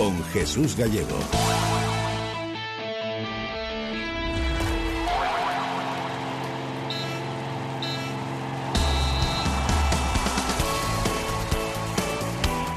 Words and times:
con 0.00 0.24
Jesús 0.32 0.76
Gallego. 0.76 1.69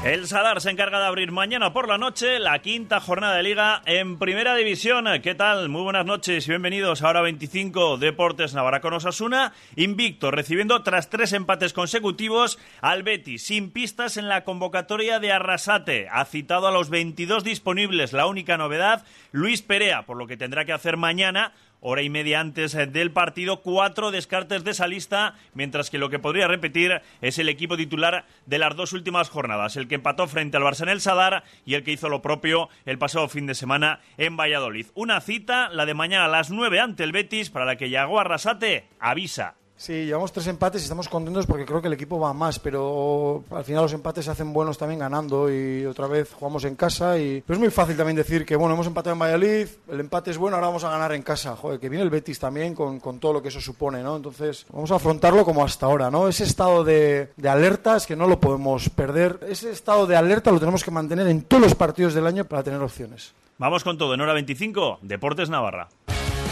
El 0.04 0.26
Sadar 0.26 0.60
se 0.60 0.68
encarga 0.68 1.00
de 1.00 1.06
abrir 1.06 1.32
mañana 1.32 1.72
por 1.72 1.88
la 1.88 1.96
noche 1.96 2.38
la 2.38 2.58
quinta 2.58 3.00
jornada 3.00 3.36
de 3.36 3.42
liga 3.42 3.80
en 3.86 4.18
Primera 4.18 4.54
División. 4.54 5.06
¿Qué 5.22 5.34
tal? 5.34 5.70
Muy 5.70 5.80
buenas 5.80 6.04
noches 6.04 6.46
y 6.46 6.50
bienvenidos 6.50 7.00
a 7.00 7.08
Hora 7.08 7.22
25 7.22 7.96
Deportes 7.96 8.52
Navarra 8.52 8.82
con 8.82 8.92
Osasuna. 8.92 9.54
Invicto, 9.76 10.30
recibiendo 10.30 10.82
tras 10.82 11.08
tres 11.08 11.32
empates 11.32 11.72
consecutivos 11.72 12.58
al 12.82 13.02
Betis, 13.02 13.46
sin 13.46 13.70
pistas 13.70 14.18
en 14.18 14.28
la 14.28 14.44
convocatoria 14.44 15.20
de 15.20 15.32
Arrasate. 15.32 16.06
Ha 16.10 16.26
citado 16.26 16.66
a 16.66 16.70
los 16.70 16.90
22 16.90 17.42
disponibles. 17.42 18.12
La 18.12 18.26
única 18.26 18.58
novedad, 18.58 19.06
Luis 19.32 19.62
Perea, 19.62 20.02
por 20.02 20.18
lo 20.18 20.26
que 20.26 20.36
tendrá 20.36 20.66
que 20.66 20.74
hacer 20.74 20.98
mañana 20.98 21.54
hora 21.84 22.02
y 22.02 22.08
media 22.08 22.40
antes 22.40 22.74
eh, 22.74 22.86
del 22.86 23.12
partido, 23.12 23.60
cuatro 23.60 24.10
descartes 24.10 24.64
de 24.64 24.70
esa 24.70 24.86
lista, 24.86 25.34
mientras 25.52 25.90
que 25.90 25.98
lo 25.98 26.08
que 26.08 26.18
podría 26.18 26.48
repetir 26.48 27.02
es 27.20 27.38
el 27.38 27.50
equipo 27.50 27.76
titular 27.76 28.24
de 28.46 28.58
las 28.58 28.74
dos 28.74 28.94
últimas 28.94 29.28
jornadas, 29.28 29.76
el 29.76 29.86
que 29.86 29.96
empató 29.96 30.26
frente 30.26 30.56
al 30.56 30.62
Barça 30.62 30.82
en 30.82 30.88
el 30.88 31.02
Sadar 31.02 31.44
y 31.66 31.74
el 31.74 31.84
que 31.84 31.92
hizo 31.92 32.08
lo 32.08 32.22
propio 32.22 32.70
el 32.86 32.98
pasado 32.98 33.28
fin 33.28 33.46
de 33.46 33.54
semana 33.54 34.00
en 34.16 34.36
Valladolid. 34.36 34.86
Una 34.94 35.20
cita, 35.20 35.68
la 35.68 35.84
de 35.84 35.94
mañana 35.94 36.24
a 36.24 36.28
las 36.28 36.50
nueve 36.50 36.80
ante 36.80 37.04
el 37.04 37.12
Betis, 37.12 37.50
para 37.50 37.66
la 37.66 37.76
que 37.76 37.90
Yago 37.90 38.18
Arrasate 38.18 38.86
avisa 38.98 39.56
Sí, 39.76 40.06
llevamos 40.06 40.32
tres 40.32 40.46
empates 40.46 40.82
y 40.82 40.84
estamos 40.84 41.08
contentos 41.08 41.46
porque 41.46 41.66
creo 41.66 41.82
que 41.82 41.88
el 41.88 41.94
equipo 41.94 42.18
va 42.18 42.32
más, 42.32 42.58
pero 42.60 43.42
al 43.50 43.64
final 43.64 43.82
los 43.82 43.92
empates 43.92 44.24
se 44.24 44.30
hacen 44.30 44.52
buenos 44.52 44.78
también 44.78 45.00
ganando 45.00 45.52
y 45.52 45.84
otra 45.84 46.06
vez 46.06 46.32
jugamos 46.32 46.64
en 46.64 46.76
casa 46.76 47.18
y 47.18 47.42
es 47.46 47.58
muy 47.58 47.70
fácil 47.70 47.96
también 47.96 48.16
decir 48.16 48.46
que 48.46 48.54
bueno, 48.56 48.74
hemos 48.74 48.86
empatado 48.86 49.12
en 49.14 49.18
Valladolid, 49.18 49.66
el 49.90 50.00
empate 50.00 50.30
es 50.30 50.38
bueno, 50.38 50.56
ahora 50.56 50.68
vamos 50.68 50.84
a 50.84 50.90
ganar 50.90 51.12
en 51.12 51.22
casa. 51.22 51.56
Joder, 51.56 51.80
que 51.80 51.88
viene 51.88 52.04
el 52.04 52.10
Betis 52.10 52.38
también 52.38 52.74
con, 52.74 53.00
con 53.00 53.18
todo 53.18 53.32
lo 53.34 53.42
que 53.42 53.48
eso 53.48 53.60
supone, 53.60 54.02
¿no? 54.02 54.16
Entonces 54.16 54.64
vamos 54.72 54.92
a 54.92 54.94
afrontarlo 54.96 55.44
como 55.44 55.64
hasta 55.64 55.86
ahora, 55.86 56.10
¿no? 56.10 56.28
Ese 56.28 56.44
estado 56.44 56.84
de, 56.84 57.30
de 57.36 57.48
alerta 57.48 57.96
es 57.96 58.06
que 58.06 58.16
no 58.16 58.28
lo 58.28 58.38
podemos 58.38 58.88
perder, 58.90 59.40
ese 59.48 59.70
estado 59.70 60.06
de 60.06 60.16
alerta 60.16 60.52
lo 60.52 60.60
tenemos 60.60 60.84
que 60.84 60.92
mantener 60.92 61.26
en 61.26 61.42
todos 61.42 61.62
los 61.62 61.74
partidos 61.74 62.14
del 62.14 62.26
año 62.28 62.44
para 62.44 62.62
tener 62.62 62.80
opciones. 62.80 63.34
Vamos 63.58 63.84
con 63.84 63.98
todo 63.98 64.14
en 64.14 64.20
hora 64.20 64.32
25, 64.32 64.98
Deportes 65.02 65.50
Navarra. 65.50 65.88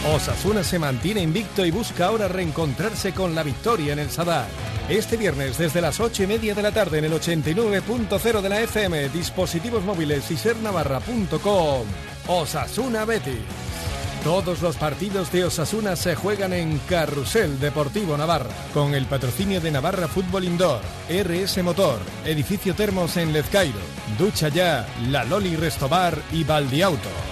Osasuna 0.05 0.64
se 0.64 0.81
mantiene 0.81 1.22
invicto 1.22 1.64
y 1.64 1.70
busca 1.70 2.06
ahora 2.06 2.27
reencontrarse 2.27 3.12
con 3.12 3.36
la 3.36 3.45
victoria 3.45 3.92
en 3.92 4.00
el 4.00 4.11
Sadar. 4.11 4.48
Este 4.89 5.17
viernes 5.17 5.59
desde 5.59 5.81
las 5.81 6.00
8 6.00 6.25
y 6.25 6.27
media 6.27 6.55
de 6.56 6.62
la 6.62 6.72
tarde 6.72 6.98
en 6.98 7.05
el 7.05 7.12
89.0 7.12 8.41
de 8.41 8.48
la 8.48 8.61
FM, 8.62 9.11
dispositivos 9.11 9.84
móviles 9.84 10.28
y 10.33 10.36
sernavarra.com. 10.36 11.86
Osasuna 12.27 13.05
Betis. 13.05 13.42
Todos 14.25 14.61
los 14.61 14.77
partidos 14.77 15.31
de 15.31 15.44
Osasuna 15.44 15.94
se 15.94 16.16
juegan 16.16 16.53
en 16.53 16.78
Carrusel 16.89 17.61
Deportivo 17.61 18.16
Navarra, 18.16 18.50
con 18.75 18.94
el 18.94 19.06
patrocinio 19.06 19.61
de 19.61 19.70
Navarra 19.70 20.09
Fútbol 20.09 20.44
Indoor, 20.44 20.81
RS 21.09 21.62
Motor, 21.62 22.00
Edificio 22.25 22.75
Termos 22.75 23.16
en 23.16 23.33
Lezcairo, 23.33 23.81
Ducha 24.19 24.48
Ya, 24.48 24.87
La 25.11 25.25
Loli 25.25 25.55
Restobar 25.55 26.19
y 26.33 26.42
Valdiauto. 26.42 27.31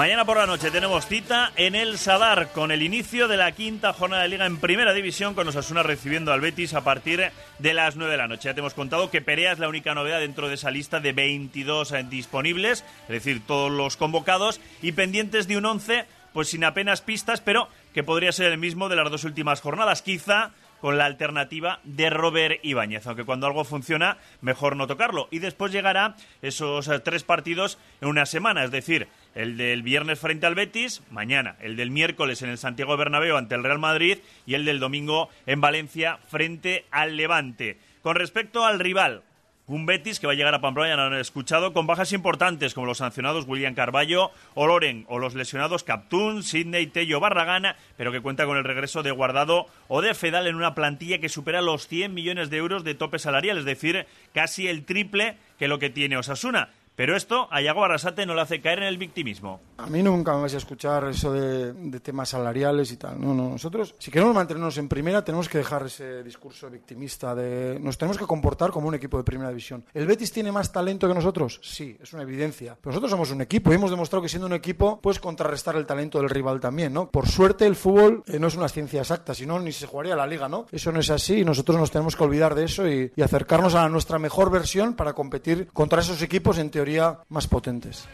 Mañana 0.00 0.24
por 0.24 0.38
la 0.38 0.46
noche 0.46 0.70
tenemos 0.70 1.04
cita 1.04 1.52
en 1.56 1.74
el 1.74 1.98
Sadar 1.98 2.52
con 2.52 2.70
el 2.70 2.80
inicio 2.82 3.28
de 3.28 3.36
la 3.36 3.52
quinta 3.52 3.92
jornada 3.92 4.22
de 4.22 4.30
liga 4.30 4.46
en 4.46 4.56
primera 4.56 4.94
división 4.94 5.34
con 5.34 5.46
Osasuna 5.46 5.82
recibiendo 5.82 6.32
al 6.32 6.40
Betis 6.40 6.72
a 6.72 6.82
partir 6.82 7.30
de 7.58 7.74
las 7.74 7.96
9 7.96 8.10
de 8.10 8.16
la 8.16 8.26
noche. 8.26 8.48
Ya 8.48 8.54
te 8.54 8.60
hemos 8.60 8.72
contado 8.72 9.10
que 9.10 9.20
Perea 9.20 9.52
es 9.52 9.58
la 9.58 9.68
única 9.68 9.94
novedad 9.94 10.20
dentro 10.20 10.48
de 10.48 10.54
esa 10.54 10.70
lista 10.70 11.00
de 11.00 11.12
22 11.12 11.92
disponibles, 12.08 12.82
es 13.02 13.08
decir, 13.08 13.42
todos 13.46 13.70
los 13.70 13.98
convocados 13.98 14.58
y 14.80 14.92
pendientes 14.92 15.46
de 15.48 15.58
un 15.58 15.66
11 15.66 16.06
pues 16.32 16.48
sin 16.48 16.64
apenas 16.64 17.02
pistas, 17.02 17.42
pero 17.42 17.68
que 17.92 18.02
podría 18.02 18.32
ser 18.32 18.50
el 18.52 18.56
mismo 18.56 18.88
de 18.88 18.96
las 18.96 19.10
dos 19.10 19.24
últimas 19.24 19.60
jornadas. 19.60 20.00
Quizá 20.00 20.52
con 20.80 20.98
la 20.98 21.04
alternativa 21.04 21.80
de 21.84 22.10
Robert 22.10 22.58
Ibáñez, 22.62 23.06
aunque 23.06 23.24
cuando 23.24 23.46
algo 23.46 23.64
funciona, 23.64 24.16
mejor 24.40 24.76
no 24.76 24.86
tocarlo. 24.86 25.28
Y 25.30 25.38
después 25.38 25.72
llegará 25.72 26.16
esos 26.42 26.88
eh, 26.88 26.98
tres 27.00 27.22
partidos 27.22 27.78
en 28.00 28.08
una 28.08 28.26
semana, 28.26 28.64
es 28.64 28.70
decir, 28.70 29.08
el 29.34 29.56
del 29.56 29.82
viernes 29.82 30.18
frente 30.18 30.46
al 30.46 30.54
Betis, 30.54 31.02
mañana, 31.10 31.56
el 31.60 31.76
del 31.76 31.90
miércoles 31.90 32.42
en 32.42 32.50
el 32.50 32.58
Santiago 32.58 32.96
Bernabéu 32.96 33.36
ante 33.36 33.54
el 33.54 33.64
Real 33.64 33.78
Madrid 33.78 34.18
y 34.46 34.54
el 34.54 34.64
del 34.64 34.80
domingo 34.80 35.28
en 35.46 35.60
Valencia 35.60 36.18
frente 36.28 36.84
al 36.90 37.16
Levante. 37.16 37.78
Con 38.02 38.16
respecto 38.16 38.64
al 38.64 38.80
rival, 38.80 39.22
un 39.70 39.86
Betis 39.86 40.18
que 40.18 40.26
va 40.26 40.32
a 40.32 40.36
llegar 40.36 40.52
a 40.52 40.60
Pamplona, 40.60 40.88
ya 40.88 40.96
lo 40.96 41.02
han 41.02 41.14
escuchado, 41.14 41.72
con 41.72 41.86
bajas 41.86 42.12
importantes 42.12 42.74
como 42.74 42.88
los 42.88 42.98
sancionados 42.98 43.46
William 43.46 43.74
Carballo 43.74 44.32
o 44.54 44.66
Loren, 44.66 45.04
o 45.08 45.20
los 45.20 45.36
lesionados 45.36 45.84
Captún, 45.84 46.42
Sidney, 46.42 46.88
Tello, 46.88 47.20
Barragana, 47.20 47.76
pero 47.96 48.10
que 48.10 48.20
cuenta 48.20 48.46
con 48.46 48.56
el 48.56 48.64
regreso 48.64 49.04
de 49.04 49.12
Guardado 49.12 49.66
o 49.86 50.02
de 50.02 50.14
Fedal 50.14 50.48
en 50.48 50.56
una 50.56 50.74
plantilla 50.74 51.18
que 51.18 51.28
supera 51.28 51.62
los 51.62 51.86
100 51.86 52.12
millones 52.12 52.50
de 52.50 52.56
euros 52.56 52.82
de 52.82 52.96
tope 52.96 53.20
salarial, 53.20 53.58
es 53.58 53.64
decir, 53.64 54.06
casi 54.34 54.66
el 54.66 54.84
triple 54.84 55.36
que 55.56 55.68
lo 55.68 55.78
que 55.78 55.88
tiene 55.88 56.16
Osasuna. 56.16 56.70
Pero 57.00 57.16
esto 57.16 57.48
a 57.50 57.62
Yago 57.62 57.82
Arrasate 57.82 58.26
no 58.26 58.34
le 58.34 58.42
hace 58.42 58.60
caer 58.60 58.80
en 58.80 58.84
el 58.84 58.98
victimismo. 58.98 59.58
A 59.78 59.86
mí 59.86 60.02
nunca 60.02 60.34
me 60.34 60.42
vais 60.42 60.52
a 60.52 60.58
escuchar 60.58 61.08
eso 61.08 61.32
de, 61.32 61.98
temas 62.00 62.28
salariales 62.28 62.92
y 62.92 62.98
tal. 62.98 63.18
No, 63.18 63.32
no. 63.32 63.48
Nosotros, 63.48 63.94
si 63.98 64.10
queremos 64.10 64.34
mantenernos 64.34 64.76
en 64.76 64.86
primera, 64.86 65.24
tenemos 65.24 65.48
que 65.48 65.56
dejar 65.56 65.86
ese 65.86 66.22
discurso 66.22 66.68
victimista 66.68 67.34
de 67.34 67.78
nos 67.80 67.96
tenemos 67.96 68.18
que 68.18 68.26
comportar 68.26 68.70
como 68.70 68.86
un 68.86 68.94
equipo 68.96 69.16
de 69.16 69.24
primera 69.24 69.48
división. 69.48 69.82
¿El 69.94 70.06
Betis 70.06 70.30
tiene 70.30 70.52
más 70.52 70.72
talento 70.72 71.08
que 71.08 71.14
nosotros? 71.14 71.58
Sí, 71.62 71.96
es 72.02 72.12
una 72.12 72.22
evidencia. 72.22 72.76
Pero 72.78 72.90
nosotros 72.90 73.10
somos 73.12 73.30
un 73.30 73.40
equipo 73.40 73.72
y 73.72 73.76
hemos 73.76 73.90
demostrado 73.90 74.20
que 74.20 74.28
siendo 74.28 74.46
un 74.46 74.52
equipo 74.52 75.00
puedes 75.00 75.20
contrarrestar 75.20 75.76
el 75.76 75.86
talento 75.86 76.18
del 76.18 76.28
rival 76.28 76.60
también, 76.60 76.92
¿no? 76.92 77.10
Por 77.10 77.26
suerte 77.28 77.64
el 77.64 77.76
fútbol 77.76 78.24
eh, 78.26 78.38
no 78.38 78.48
es 78.48 78.56
una 78.56 78.68
ciencia 78.68 79.00
exacta, 79.00 79.32
si 79.32 79.46
no 79.46 79.58
ni 79.58 79.72
se 79.72 79.86
jugaría 79.86 80.14
la 80.14 80.26
liga, 80.26 80.50
¿no? 80.50 80.66
Eso 80.70 80.92
no 80.92 81.00
es 81.00 81.08
así 81.08 81.38
y 81.38 81.44
nosotros 81.46 81.78
nos 81.78 81.90
tenemos 81.90 82.14
que 82.14 82.24
olvidar 82.24 82.54
de 82.54 82.64
eso 82.64 82.86
y, 82.86 83.10
y 83.16 83.22
acercarnos 83.22 83.74
a 83.74 83.88
nuestra 83.88 84.18
mejor 84.18 84.50
versión 84.50 84.92
para 84.92 85.14
competir 85.14 85.68
contra 85.72 86.02
esos 86.02 86.20
equipos 86.20 86.58
en 86.58 86.68
teoría 86.68 86.89
más 87.28 87.46
potentes. 87.46 88.08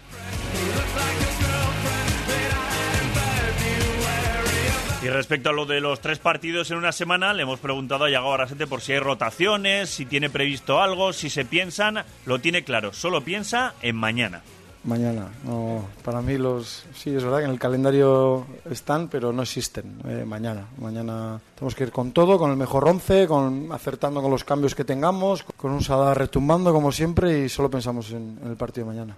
Y 5.02 5.08
respecto 5.08 5.50
a 5.50 5.52
lo 5.52 5.66
de 5.66 5.80
los 5.80 6.00
tres 6.00 6.18
partidos 6.18 6.70
en 6.72 6.78
una 6.78 6.90
semana, 6.90 7.32
le 7.32 7.42
hemos 7.42 7.60
preguntado 7.60 8.04
a 8.04 8.10
Yago 8.10 8.34
Arrasete 8.34 8.66
por 8.66 8.80
si 8.80 8.92
hay 8.92 8.98
rotaciones, 8.98 9.88
si 9.88 10.04
tiene 10.04 10.30
previsto 10.30 10.82
algo, 10.82 11.12
si 11.12 11.30
se 11.30 11.44
piensan, 11.44 12.04
lo 12.24 12.40
tiene 12.40 12.64
claro, 12.64 12.92
solo 12.92 13.20
piensa 13.20 13.74
en 13.82 13.94
mañana. 13.94 14.42
Mañana, 14.86 15.28
no, 15.44 15.84
para 16.04 16.22
mí 16.22 16.38
los 16.38 16.84
sí 16.94 17.10
es 17.10 17.24
verdad 17.24 17.38
que 17.38 17.44
en 17.46 17.50
el 17.50 17.58
calendario 17.58 18.46
están, 18.70 19.08
pero 19.08 19.32
no 19.32 19.42
existen. 19.42 19.98
Eh, 20.06 20.24
mañana, 20.24 20.68
mañana 20.80 21.40
tenemos 21.56 21.74
que 21.74 21.84
ir 21.84 21.90
con 21.90 22.12
todo, 22.12 22.38
con 22.38 22.52
el 22.52 22.56
mejor 22.56 22.88
once, 22.88 23.26
con 23.26 23.72
acertando 23.72 24.22
con 24.22 24.30
los 24.30 24.44
cambios 24.44 24.76
que 24.76 24.84
tengamos, 24.84 25.42
con 25.56 25.72
un 25.72 25.82
Sada 25.82 26.14
retumbando 26.14 26.72
como 26.72 26.92
siempre 26.92 27.44
y 27.44 27.48
solo 27.48 27.68
pensamos 27.68 28.12
en, 28.12 28.38
en 28.40 28.48
el 28.48 28.56
partido 28.56 28.86
de 28.86 28.92
mañana. 28.92 29.16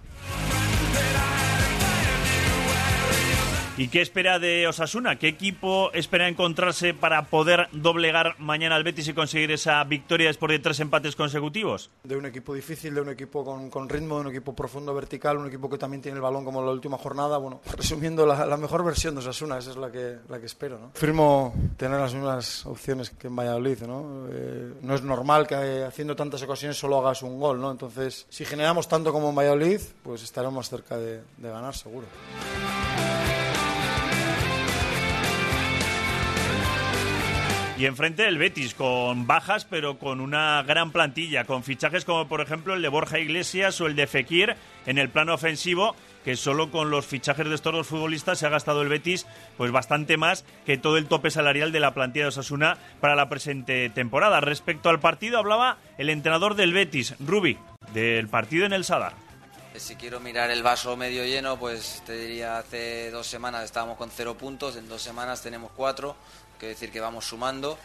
¿Y 3.79 3.87
qué 3.87 4.01
espera 4.01 4.39
de 4.39 4.67
Osasuna? 4.67 5.17
¿Qué 5.17 5.29
equipo 5.29 5.89
espera 5.93 6.27
encontrarse 6.27 6.93
para 6.93 7.27
poder 7.27 7.69
doblegar 7.71 8.35
mañana 8.37 8.75
al 8.75 8.83
Betis 8.83 9.07
y 9.07 9.13
conseguir 9.13 9.51
esa 9.51 9.81
victoria 9.85 10.27
después 10.27 10.51
de 10.51 10.59
tres 10.59 10.81
empates 10.81 11.15
consecutivos? 11.15 11.89
De 12.03 12.17
un 12.17 12.25
equipo 12.25 12.53
difícil, 12.53 12.93
de 12.93 12.99
un 12.99 13.07
equipo 13.07 13.45
con, 13.45 13.69
con 13.69 13.87
ritmo, 13.87 14.15
de 14.15 14.21
un 14.23 14.27
equipo 14.31 14.53
profundo, 14.53 14.93
vertical, 14.93 15.37
un 15.37 15.47
equipo 15.47 15.69
que 15.69 15.77
también 15.77 16.01
tiene 16.01 16.17
el 16.17 16.21
balón 16.21 16.43
como 16.43 16.61
la 16.61 16.71
última 16.71 16.97
jornada. 16.97 17.37
Bueno, 17.37 17.61
resumiendo, 17.77 18.25
la, 18.25 18.45
la 18.45 18.57
mejor 18.57 18.83
versión 18.83 19.15
de 19.15 19.21
Osasuna, 19.21 19.57
esa 19.57 19.69
es 19.69 19.77
la 19.77 19.89
que, 19.89 20.17
la 20.27 20.41
que 20.41 20.47
espero. 20.47 20.77
¿no? 20.77 20.91
Firmo 20.93 21.53
tener 21.77 22.01
las 22.01 22.13
mismas 22.13 22.65
opciones 22.65 23.11
que 23.11 23.27
en 23.27 23.35
Valladolid. 23.37 23.83
¿no? 23.83 24.25
Eh, 24.29 24.73
no 24.81 24.93
es 24.93 25.03
normal 25.03 25.47
que 25.47 25.55
eh, 25.55 25.85
haciendo 25.85 26.17
tantas 26.17 26.43
ocasiones 26.43 26.77
solo 26.77 26.97
hagas 26.97 27.23
un 27.23 27.39
gol. 27.39 27.61
¿no? 27.61 27.71
Entonces, 27.71 28.25
si 28.27 28.43
generamos 28.43 28.89
tanto 28.89 29.13
como 29.13 29.29
en 29.29 29.35
Valladolid, 29.35 29.79
pues 30.03 30.21
estaremos 30.21 30.67
cerca 30.67 30.97
de, 30.97 31.21
de 31.37 31.49
ganar, 31.49 31.73
seguro. 31.73 32.07
Y 37.79 37.85
enfrente 37.85 38.27
el 38.27 38.37
Betis, 38.37 38.73
con 38.73 39.25
bajas, 39.25 39.63
pero 39.63 39.97
con 39.99 40.19
una 40.19 40.61
gran 40.63 40.91
plantilla, 40.91 41.45
con 41.45 41.63
fichajes 41.63 42.03
como 42.03 42.27
por 42.27 42.41
ejemplo 42.41 42.73
el 42.73 42.81
de 42.81 42.89
Borja 42.89 43.19
Iglesias 43.19 43.79
o 43.79 43.87
el 43.87 43.95
de 43.95 44.05
Fekir 44.05 44.57
en 44.85 44.97
el 44.97 45.07
plano 45.07 45.33
ofensivo, 45.33 45.95
que 46.25 46.35
solo 46.35 46.71
con 46.71 46.89
los 46.89 47.05
fichajes 47.05 47.47
de 47.47 47.55
estos 47.55 47.71
dos 47.71 47.87
futbolistas 47.87 48.37
se 48.37 48.45
ha 48.45 48.49
gastado 48.49 48.81
el 48.81 48.89
Betis 48.89 49.25
pues 49.55 49.71
bastante 49.71 50.17
más 50.17 50.43
que 50.65 50.77
todo 50.77 50.97
el 50.97 51.07
tope 51.07 51.31
salarial 51.31 51.71
de 51.71 51.79
la 51.79 51.93
plantilla 51.93 52.25
de 52.25 52.29
Osasuna 52.29 52.77
para 52.99 53.15
la 53.15 53.29
presente 53.29 53.89
temporada. 53.89 54.41
Respecto 54.41 54.89
al 54.89 54.99
partido 54.99 55.37
hablaba 55.37 55.77
el 55.97 56.09
entrenador 56.09 56.55
del 56.55 56.73
Betis, 56.73 57.15
Rubi. 57.21 57.57
del 57.93 58.27
partido 58.27 58.65
en 58.65 58.73
el 58.73 58.83
Sadar. 58.83 59.13
Si 59.75 59.95
quiero 59.95 60.19
mirar 60.19 60.51
el 60.51 60.63
vaso 60.63 60.97
medio 60.97 61.23
lleno, 61.23 61.57
pues 61.57 62.03
te 62.05 62.17
diría 62.17 62.57
hace 62.57 63.09
dos 63.11 63.25
semanas 63.25 63.63
estábamos 63.63 63.95
con 63.95 64.11
cero 64.11 64.35
puntos, 64.35 64.75
en 64.75 64.89
dos 64.89 65.01
semanas 65.01 65.41
tenemos 65.41 65.71
cuatro, 65.71 66.17
quiere 66.59 66.75
decir 66.75 66.91
que 66.91 66.99
vamos 66.99 67.25
sumando, 67.25 67.79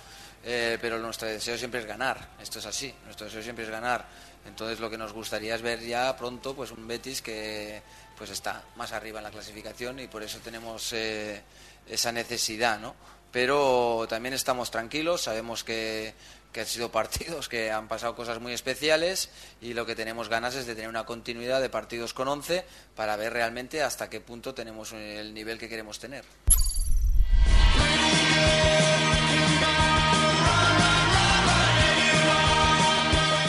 eh, 0.45 0.77
pero 0.81 0.99
nuestro 0.99 1.29
deseo 1.29 1.57
siempre 1.57 1.81
es 1.81 1.87
ganar, 1.87 2.35
esto 2.41 2.59
es 2.59 2.67
así, 2.67 2.95
nuestro 3.05 3.27
deseo 3.27 3.43
siempre 3.43 3.65
es 3.65 3.71
ganar. 3.71 4.05
Entonces 4.47 4.79
lo 4.79 4.91
que 4.91 4.99
nos 4.99 5.13
gustaría 5.15 5.55
es 5.55 5.63
ver 5.63 5.81
ya 5.81 6.15
pronto 6.17 6.55
pues 6.55 6.71
un 6.71 6.87
Betis 6.87 7.23
que 7.23 7.81
pues 8.19 8.29
está 8.31 8.63
más 8.77 8.93
arriba 8.93 9.21
en 9.21 9.25
la 9.25 9.31
clasificación 9.31 10.01
y 10.01 10.09
por 10.09 10.23
eso 10.23 10.39
tenemos 10.41 10.93
eh, 10.93 11.41
esa 11.89 12.13
necesidad, 12.13 12.79
¿no? 12.79 12.95
Pero 13.33 14.07
también 14.09 14.35
estamos 14.35 14.71
tranquilos, 14.71 15.23
sabemos 15.23 15.65
que, 15.65 16.15
que 16.53 16.61
han 16.61 16.67
sido 16.67 16.93
partidos 16.93 17.49
que 17.49 17.71
han 17.71 17.89
pasado 17.89 18.15
cosas 18.15 18.39
muy 18.39 18.53
especiales 18.53 19.31
y 19.63 19.73
lo 19.73 19.87
que 19.87 19.95
tenemos 19.95 20.29
ganas 20.29 20.55
es 20.57 20.67
de 20.67 20.75
tener 20.75 20.91
una 20.91 21.07
continuidad 21.07 21.63
de 21.63 21.71
partidos 21.71 22.13
con 22.13 22.29
11 22.29 22.67
para 22.95 23.17
ver 23.17 23.33
realmente 23.33 23.83
hasta 23.83 24.11
qué 24.11 24.21
punto 24.21 24.53
tenemos 24.53 24.93
el 24.93 25.33
nivel 25.33 25.59
que 25.59 25.71
queremos 25.71 25.99
tener. 25.99 26.25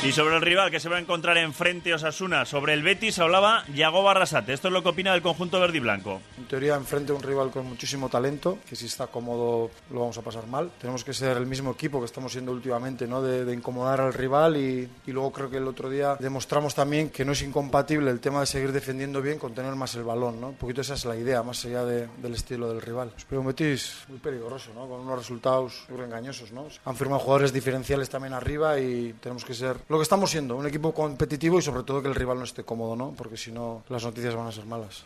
Y 0.05 0.11
sobre 0.11 0.35
el 0.35 0.41
rival 0.43 0.69
que 0.69 0.79
se 0.79 0.87
va 0.87 0.97
a 0.97 0.99
encontrar 0.99 1.35
enfrente 1.39 1.91
Osasuna, 1.91 2.45
sobre 2.45 2.73
el 2.73 2.83
Betis 2.83 3.17
hablaba 3.17 3.65
Yago 3.73 4.03
Barrasate. 4.03 4.53
Esto 4.53 4.67
es 4.67 4.71
lo 4.71 4.83
que 4.83 4.89
opina 4.89 5.11
del 5.13 5.23
conjunto 5.23 5.59
verde 5.59 5.77
y 5.77 5.79
blanco. 5.79 6.21
En 6.37 6.45
teoría, 6.45 6.75
enfrente 6.75 7.11
un 7.11 7.23
rival 7.23 7.49
con 7.49 7.65
muchísimo 7.65 8.07
talento, 8.07 8.59
que 8.69 8.75
si 8.75 8.85
está 8.85 9.07
cómodo 9.07 9.71
lo 9.89 10.01
vamos 10.01 10.15
a 10.19 10.21
pasar 10.21 10.45
mal. 10.45 10.69
Tenemos 10.79 11.03
que 11.03 11.11
ser 11.11 11.37
el 11.37 11.47
mismo 11.47 11.71
equipo 11.71 11.99
que 11.99 12.05
estamos 12.05 12.31
siendo 12.31 12.51
últimamente, 12.51 13.07
¿no? 13.07 13.23
de, 13.23 13.51
incomodar 13.51 13.99
al 13.99 14.13
rival 14.13 14.57
y, 14.57 14.87
luego 15.07 15.31
creo 15.31 15.49
que 15.49 15.57
el 15.57 15.67
otro 15.67 15.89
día 15.89 16.17
demostramos 16.19 16.75
también 16.75 17.09
que 17.09 17.25
no 17.25 17.31
es 17.31 17.41
incompatible 17.41 18.11
el 18.11 18.19
tema 18.19 18.41
de 18.41 18.45
seguir 18.45 18.71
defendiendo 18.73 19.23
bien 19.23 19.39
con 19.39 19.55
tener 19.55 19.73
más 19.73 19.95
el 19.95 20.03
balón. 20.03 20.39
¿no? 20.39 20.49
Un 20.49 20.55
poquito 20.55 20.81
esa 20.81 20.93
es 20.93 21.05
la 21.05 21.15
idea, 21.15 21.41
más 21.41 21.65
allá 21.65 21.83
de, 21.83 22.07
del 22.21 22.35
estilo 22.35 22.69
del 22.69 22.79
rival. 22.79 23.11
Pero 23.27 23.41
un 23.41 23.47
Betis 23.47 24.03
muy 24.07 24.19
peligroso, 24.19 24.69
¿no? 24.75 24.87
con 24.87 24.99
unos 24.99 25.17
resultados 25.17 25.87
muy 25.89 26.03
engañosos. 26.03 26.51
¿no? 26.51 26.67
Han 26.85 26.95
firmado 26.95 27.21
jugadores 27.21 27.51
diferenciales 27.51 28.07
también 28.07 28.33
arriba 28.33 28.79
y 28.79 29.15
tenemos 29.19 29.43
que 29.43 29.55
ser 29.55 29.77
lo 29.95 29.99
que 29.99 30.03
estamos 30.03 30.29
siendo, 30.29 30.57
un 30.57 30.67
equipo 30.67 30.93
competitivo 30.93 31.57
y 31.57 31.61
sobre 31.61 31.83
todo 31.83 32.01
que 32.01 32.09
el 32.09 32.15
rival 32.15 32.37
no 32.37 32.43
esté 32.43 32.65
cómodo, 32.65 32.97
¿no? 32.97 33.13
Porque 33.17 33.37
si 33.37 33.49
no, 33.49 33.83
las 33.87 34.03
noticias 34.03 34.35
van 34.35 34.47
a 34.47 34.51
ser 34.51 34.65
malas. 34.65 35.05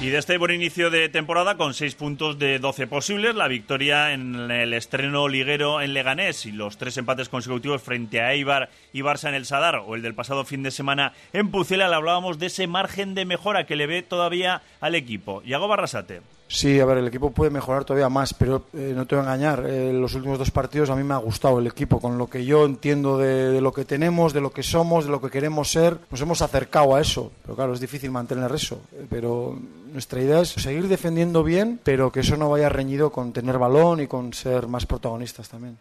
Y 0.00 0.10
de 0.10 0.18
este 0.18 0.38
buen 0.38 0.52
inicio 0.52 0.88
de 0.88 1.08
temporada, 1.08 1.56
con 1.56 1.74
6 1.74 1.96
puntos 1.96 2.38
de 2.38 2.60
12 2.60 2.86
posibles, 2.86 3.34
la 3.34 3.48
victoria 3.48 4.12
en 4.12 4.50
el 4.52 4.72
estreno 4.72 5.26
liguero 5.26 5.80
en 5.80 5.94
Leganés 5.94 6.46
y 6.46 6.52
los 6.52 6.76
tres 6.76 6.96
empates 6.96 7.28
consecutivos 7.28 7.82
frente 7.82 8.20
a 8.20 8.32
Eibar 8.32 8.70
y 8.92 9.00
Barça 9.00 9.30
en 9.30 9.34
el 9.34 9.46
Sadar 9.46 9.82
o 9.84 9.96
el 9.96 10.02
del 10.02 10.14
pasado 10.14 10.44
fin 10.44 10.62
de 10.62 10.70
semana 10.70 11.12
en 11.32 11.50
Pucela, 11.50 11.86
hablábamos 11.86 12.38
de 12.38 12.46
ese 12.46 12.68
margen 12.68 13.16
de 13.16 13.24
mejora 13.24 13.66
que 13.66 13.74
le 13.74 13.88
ve 13.88 14.02
todavía 14.02 14.62
al 14.80 14.94
equipo. 14.94 15.42
Yago 15.42 15.66
Barrasate. 15.66 16.22
Sí, 16.46 16.78
a 16.78 16.84
ver, 16.84 16.98
el 16.98 17.08
equipo 17.08 17.30
puede 17.30 17.50
mejorar 17.50 17.84
todavía 17.84 18.08
más, 18.08 18.34
pero 18.34 18.64
eh, 18.74 18.92
no 18.94 19.06
te 19.06 19.16
voy 19.16 19.24
a 19.24 19.28
engañar. 19.28 19.64
Eh, 19.66 19.92
los 19.92 20.14
últimos 20.14 20.38
dos 20.38 20.50
partidos 20.50 20.90
a 20.90 20.96
mí 20.96 21.02
me 21.02 21.14
ha 21.14 21.18
gustado 21.18 21.58
el 21.58 21.66
equipo, 21.66 22.00
con 22.00 22.18
lo 22.18 22.28
que 22.28 22.44
yo 22.44 22.64
entiendo 22.64 23.18
de, 23.18 23.60
lo 23.60 23.72
que 23.72 23.84
tenemos, 23.84 24.32
de 24.32 24.40
lo 24.40 24.52
que 24.52 24.62
somos, 24.62 25.06
de 25.06 25.10
lo 25.10 25.20
que 25.20 25.30
queremos 25.30 25.70
ser. 25.70 25.98
Nos 26.10 26.20
hemos 26.20 26.42
acercado 26.42 26.94
a 26.94 27.00
eso, 27.00 27.32
pero 27.42 27.56
claro, 27.56 27.72
es 27.72 27.80
difícil 27.80 28.10
mantener 28.10 28.52
eso. 28.52 28.80
Eh, 28.92 29.06
pero 29.08 29.58
nuestra 29.92 30.20
idea 30.20 30.40
es 30.40 30.50
seguir 30.50 30.86
defendiendo 30.86 31.42
bien, 31.42 31.80
pero 31.82 32.12
que 32.12 32.20
eso 32.20 32.36
no 32.36 32.50
vaya 32.50 32.68
reñido 32.68 33.10
con 33.10 33.32
tener 33.32 33.58
balón 33.58 34.00
y 34.00 34.06
con 34.06 34.32
ser 34.32 34.68
más 34.68 34.86
protagonistas 34.86 35.48
también. 35.48 35.78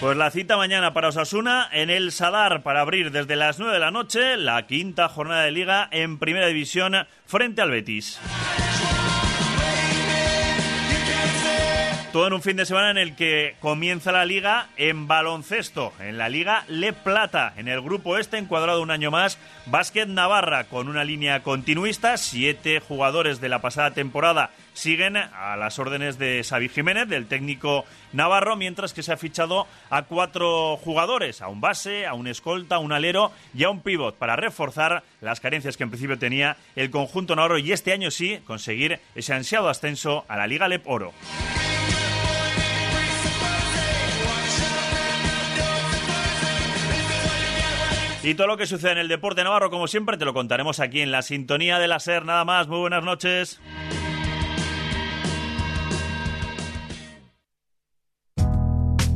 Pues 0.00 0.16
la 0.16 0.30
cita 0.30 0.56
mañana 0.56 0.94
para 0.94 1.08
Osasuna 1.08 1.68
en 1.70 1.90
el 1.90 2.10
Sadar 2.10 2.62
para 2.62 2.80
abrir 2.80 3.10
desde 3.10 3.36
las 3.36 3.58
9 3.58 3.74
de 3.74 3.80
la 3.80 3.90
noche 3.90 4.38
la 4.38 4.66
quinta 4.66 5.10
jornada 5.10 5.42
de 5.42 5.50
liga 5.50 5.88
en 5.90 6.18
Primera 6.18 6.46
División 6.46 6.94
frente 7.26 7.60
al 7.60 7.70
Betis. 7.70 8.18
Todo 12.12 12.26
en 12.26 12.32
un 12.32 12.42
fin 12.42 12.56
de 12.56 12.66
semana 12.66 12.90
en 12.90 12.98
el 12.98 13.14
que 13.14 13.54
comienza 13.60 14.10
la 14.10 14.24
liga 14.24 14.66
en 14.76 15.06
baloncesto, 15.06 15.92
en 16.00 16.18
la 16.18 16.28
liga 16.28 16.64
Le 16.66 16.92
Plata, 16.92 17.52
en 17.56 17.68
el 17.68 17.80
grupo 17.80 18.18
este 18.18 18.36
encuadrado 18.36 18.82
un 18.82 18.90
año 18.90 19.12
más, 19.12 19.38
Básquet 19.66 20.08
Navarra 20.08 20.64
con 20.64 20.88
una 20.88 21.04
línea 21.04 21.44
continuista, 21.44 22.16
siete 22.16 22.80
jugadores 22.80 23.40
de 23.40 23.48
la 23.48 23.60
pasada 23.60 23.92
temporada 23.92 24.50
siguen 24.72 25.16
a 25.16 25.56
las 25.56 25.78
órdenes 25.78 26.18
de 26.18 26.42
Xavi 26.42 26.68
Jiménez, 26.68 27.08
del 27.08 27.26
técnico 27.26 27.84
navarro, 28.12 28.56
mientras 28.56 28.92
que 28.92 29.04
se 29.04 29.12
ha 29.12 29.16
fichado 29.16 29.68
a 29.88 30.02
cuatro 30.02 30.76
jugadores, 30.78 31.42
a 31.42 31.48
un 31.48 31.60
base, 31.60 32.06
a 32.06 32.14
un 32.14 32.26
escolta, 32.26 32.76
a 32.76 32.80
un 32.80 32.90
alero 32.90 33.30
y 33.54 33.62
a 33.62 33.70
un 33.70 33.82
pivot, 33.82 34.16
para 34.16 34.34
reforzar 34.34 35.04
las 35.20 35.38
carencias 35.38 35.76
que 35.76 35.84
en 35.84 35.90
principio 35.90 36.18
tenía 36.18 36.56
el 36.74 36.90
conjunto 36.90 37.36
navarro 37.36 37.58
y 37.58 37.70
este 37.70 37.92
año 37.92 38.10
sí 38.10 38.40
conseguir 38.46 38.98
ese 39.14 39.32
ansiado 39.32 39.68
ascenso 39.68 40.24
a 40.26 40.36
la 40.36 40.48
Liga 40.48 40.66
Lep 40.66 40.88
Oro. 40.88 41.12
Y 48.22 48.34
todo 48.34 48.46
lo 48.46 48.56
que 48.56 48.66
sucede 48.66 48.92
en 48.92 48.98
el 48.98 49.08
deporte 49.08 49.42
navarro, 49.42 49.70
como 49.70 49.86
siempre, 49.86 50.18
te 50.18 50.26
lo 50.26 50.34
contaremos 50.34 50.78
aquí 50.78 51.00
en 51.00 51.10
la 51.10 51.22
sintonía 51.22 51.78
de 51.78 51.88
la 51.88 52.00
SER. 52.00 52.24
Nada 52.24 52.44
más, 52.44 52.68
muy 52.68 52.78
buenas 52.78 53.02
noches. 53.02 53.60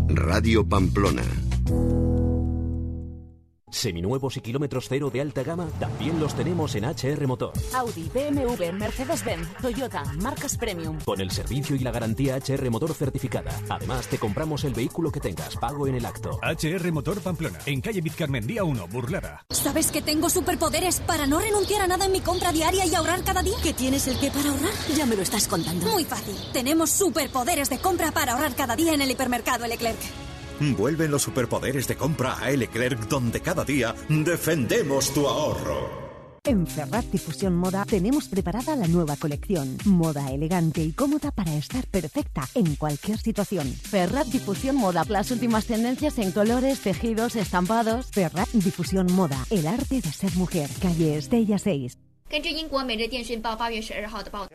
Radio 0.09 0.67
Pamplona 0.67 1.23
Seminuevos 3.75 4.37
y 4.37 4.41
kilómetros 4.41 4.87
cero 4.89 5.11
de 5.13 5.21
alta 5.21 5.43
gama 5.43 5.67
también 5.81 6.21
los 6.21 6.35
tenemos 6.35 6.75
en 6.77 6.85
HR 6.85 7.27
Motor. 7.27 7.53
Audi, 7.75 8.09
BMW, 8.15 8.73
Mercedes-Benz, 8.73 9.49
Toyota, 9.61 10.05
marcas 10.21 10.57
premium. 10.57 10.99
Con 11.05 11.21
el 11.21 11.31
servicio 11.33 11.75
y 11.75 11.81
la 11.81 11.91
garantía 11.91 12.37
HR 12.37 12.71
Motor 12.71 12.95
certificada. 12.95 13.51
Además, 13.69 14.07
te 14.07 14.19
compramos 14.19 14.63
el 14.65 14.75
vehículo 14.75 15.11
que 15.11 15.19
tengas, 15.19 15.57
pago 15.57 15.89
en 15.89 15.97
el 15.97 16.07
acto. 16.07 16.39
HR 16.41 16.93
Motor 16.93 17.21
Pamplona, 17.21 17.59
en 17.67 17.81
calle 17.81 18.01
Vizcarmendía 18.01 18.63
1, 18.63 18.87
Burlada. 18.87 19.45
¿Sabes 19.51 19.91
que 19.91 20.03
tengo 20.03 20.31
superpoderes 20.31 21.01
para 21.01 21.27
no 21.27 21.41
renunciar 21.41 21.83
a 21.83 21.89
nada 21.89 22.07
en 22.07 22.13
mi 22.13 22.21
compra 22.21 22.53
diaria 22.53 22.87
y 22.87 22.95
ahorrar 22.95 23.25
cada 23.25 23.43
día? 23.43 23.57
¿Que 23.61 23.73
tienes 23.73 24.07
el 24.07 24.19
qué 24.19 24.31
para 24.31 24.51
ahorrar? 24.51 24.73
Ya 24.97 25.05
me 25.05 25.17
lo 25.17 25.23
estás 25.23 25.49
contando. 25.49 25.85
Muy 25.87 26.05
fácil. 26.05 26.37
Tenemos 26.53 26.91
superpoderes 26.91 27.69
de 27.71 27.79
compra 27.79 28.13
para 28.13 28.35
ahorrar 28.35 28.55
cada 28.55 28.77
día 28.77 28.95
en 28.95 29.03
el 29.03 29.11
hipermercado 29.11 29.67
Leclerc. 29.67 29.99
Vuelven 30.61 31.11
los 31.11 31.23
superpoderes 31.23 31.89
de 31.89 31.97
compra 31.97 32.39
a 32.39 32.51
Leclerc, 32.51 33.09
donde 33.09 33.41
cada 33.41 33.65
día 33.65 33.95
defendemos 34.09 35.13
tu 35.13 35.27
ahorro. 35.27 36.05
En 36.47 36.67
Ferrat 36.67 37.07
Difusión 37.07 37.57
Moda 37.57 37.87
tenemos 37.87 38.29
preparada 38.29 38.77
la 38.77 38.87
nueva 38.87 39.17
colección. 39.17 39.79
Moda 39.87 40.31
elegante 40.31 40.83
y 40.83 40.93
cómoda 40.93 41.31
para 41.31 41.55
estar 41.55 41.87
perfecta 41.87 42.47
en 42.55 42.77
cualquier 42.77 43.17
situación. 43.19 43.67
Ferrat 43.67 44.27
Difusión 44.27 44.77
Moda. 44.77 45.05
Las 45.09 45.31
últimas 45.31 45.65
tendencias 45.65 46.19
en 46.19 46.33
colores, 46.33 46.81
tejidos, 46.81 47.37
estampados. 47.37 48.11
Ferrat 48.11 48.51
Difusión 48.53 49.11
Moda. 49.13 49.39
El 49.49 49.67
arte 49.67 50.03
de 50.03 50.13
ser 50.13 50.37
mujer. 50.37 50.69
Calle 50.83 51.17
Estella 51.17 51.59
6. 51.59 51.97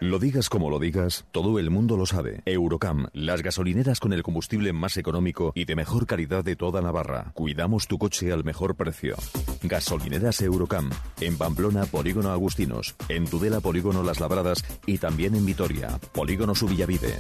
Lo 0.02 0.20
digas 0.20 0.50
como 0.50 0.70
lo 0.70 0.80
digas, 0.80 1.26
todo 1.32 1.60
el 1.60 1.70
mundo 1.70 1.96
lo 1.98 2.06
sabe. 2.06 2.42
Eurocam, 2.46 3.08
las 3.14 3.42
gasolineras 3.42 4.00
con 4.00 4.12
el 4.12 4.24
combustible 4.24 4.74
más 4.74 4.98
económico 4.98 5.54
y 5.56 5.66
de 5.66 5.76
mejor 5.76 6.06
calidad 6.06 6.44
de 6.44 6.56
toda 6.56 6.82
Navarra. 6.82 7.32
Cuidamos 7.34 7.88
tu 7.88 7.98
coche 7.98 8.34
al 8.34 8.44
mejor 8.44 8.76
precio. 8.76 9.16
Gasolineras 9.64 10.42
Eurocam, 10.42 10.90
en 11.22 11.38
Pamplona, 11.38 11.86
Polígono 11.86 12.32
Agustinos, 12.32 12.96
en 13.08 13.26
Tudela, 13.26 13.62
Polígono 13.62 14.04
Las 14.04 14.20
Labradas 14.20 14.64
y 14.86 14.98
también 14.98 15.36
en 15.36 15.46
Vitoria, 15.46 16.00
Polígono 16.12 16.56
Subillavide. 16.56 17.18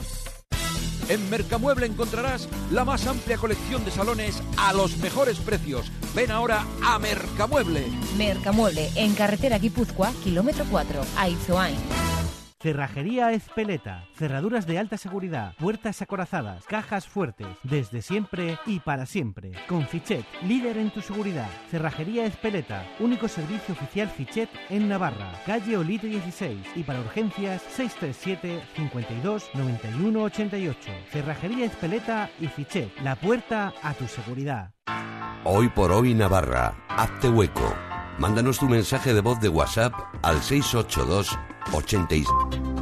En 1.10 1.28
Mercamueble 1.32 1.88
encontrarás 1.88 2.48
la 2.72 2.86
más 2.86 3.08
amplia 3.08 3.38
colección 3.38 3.84
de 3.84 3.90
salones 3.90 4.44
a 4.58 4.74
los 4.74 4.98
mejores 4.98 5.40
precios. 5.40 5.92
Ven 6.14 6.30
ahora 6.30 6.66
a 6.84 7.00
Mercamueble. 7.00 7.88
Mercamueble, 8.16 8.92
en 8.96 9.16
carretera 9.16 9.58
Guipúzcoa, 9.58 10.14
kilómetro 10.24 10.66
4, 10.70 11.02
Aizoain. 11.18 12.09
Cerrajería 12.62 13.32
Espeleta. 13.32 14.04
Cerraduras 14.16 14.68
de 14.68 14.78
alta 14.78 14.98
seguridad, 14.98 15.56
puertas 15.58 16.02
acorazadas, 16.02 16.66
cajas 16.66 17.08
fuertes, 17.08 17.48
desde 17.64 18.02
siempre 18.02 18.60
y 18.66 18.82
para 18.82 19.06
siempre. 19.06 19.54
Con 19.70 19.88
Fichet, 19.88 20.26
líder 20.44 20.78
en 20.78 20.92
tu 20.92 21.00
seguridad. 21.00 21.50
Cerrajería 21.72 22.26
Espeleta, 22.26 22.86
único 23.00 23.30
servicio 23.30 23.74
oficial 23.74 24.10
Fichet 24.10 24.50
en 24.70 24.90
Navarra. 24.90 25.32
Calle 25.46 25.78
Olite 25.78 26.08
16 26.08 26.58
y 26.76 26.84
para 26.84 27.00
urgencias 27.00 27.62
637 27.62 28.62
52 28.76 29.52
91 29.54 30.22
88. 30.22 30.92
Cerrajería 31.12 31.66
Espeleta 31.66 32.30
y 32.42 32.48
Fichet, 32.48 32.90
la 33.00 33.16
puerta 33.16 33.74
a 33.82 33.94
tu 33.94 34.06
seguridad. 34.06 34.74
Hoy 35.46 35.70
por 35.70 35.94
hoy 35.94 36.14
Navarra, 36.14 36.76
hazte 36.90 37.30
hueco. 37.30 37.74
Mándanos 38.18 38.60
tu 38.60 38.68
mensaje 38.68 39.14
de 39.14 39.22
voz 39.22 39.40
de 39.40 39.48
WhatsApp 39.48 39.94
al 40.24 40.42
682 40.42 41.40
86. 41.72 42.79